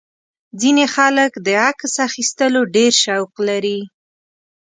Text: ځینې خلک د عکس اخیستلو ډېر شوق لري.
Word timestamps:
ځینې 0.59 0.85
خلک 0.95 1.31
د 1.45 1.47
عکس 1.69 1.93
اخیستلو 2.07 2.61
ډېر 2.75 2.91
شوق 3.03 3.31
لري. 3.49 3.79